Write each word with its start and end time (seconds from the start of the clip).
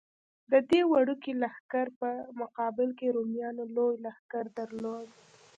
د 0.51 0.53
دې 0.69 0.81
وړوکي 0.91 1.31
لښکر 1.41 1.87
په 1.99 2.09
مقابل 2.41 2.89
کې 2.99 3.13
رومیانو 3.15 3.63
لوی 3.75 3.95
لښکر 4.05 4.45
درلود. 4.59 5.07